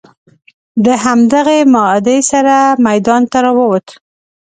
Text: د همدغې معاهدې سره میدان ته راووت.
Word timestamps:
د 0.85 0.87
همدغې 1.03 1.59
معاهدې 1.73 2.17
سره 2.31 2.55
میدان 2.87 3.21
ته 3.31 3.37
راووت. 3.45 3.87